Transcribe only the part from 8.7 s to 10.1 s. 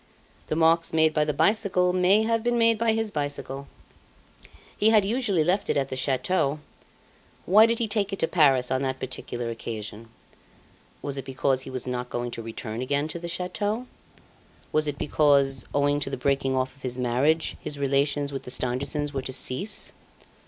on that particular occasion?